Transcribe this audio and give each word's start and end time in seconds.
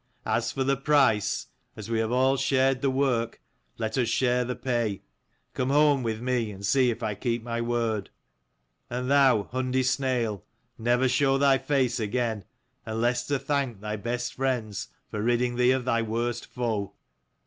As 0.25 0.51
for 0.51 0.63
the 0.63 0.77
price, 0.77 1.45
as 1.75 1.87
we 1.87 1.99
have 1.99 2.11
all 2.11 2.35
shared 2.35 2.81
the 2.81 2.89
work, 2.89 3.39
let 3.77 3.99
us 3.99 4.07
share 4.09 4.43
the 4.43 4.55
pay. 4.55 5.03
Come 5.53 5.69
home 5.69 6.01
with 6.01 6.21
me 6.21 6.49
and 6.49 6.65
see 6.65 6.89
if 6.89 7.03
I 7.03 7.13
keep 7.13 7.43
my 7.43 7.61
word. 7.61 8.09
And 8.89 9.11
thou, 9.11 9.43
Hundi 9.53 9.85
Snail, 9.85 10.43
never 10.79 11.07
show 11.07 11.37
thy 11.37 11.59
face 11.59 11.99
again, 11.99 12.45
unless 12.83 13.27
to 13.27 13.37
thank 13.37 13.79
thy 13.81 13.95
best 13.95 14.33
friends 14.33 14.87
for 15.11 15.21
ridding 15.21 15.55
thee 15.55 15.69
of 15.69 15.85
thy 15.85 16.01
worst 16.01 16.47
foe. 16.47 16.93